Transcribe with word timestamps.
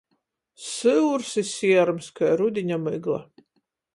Syurs 0.67 1.33
i 1.41 1.43
sierms 1.51 2.09
kai 2.21 2.31
rudiņa 2.41 2.83
mygla. 2.89 3.21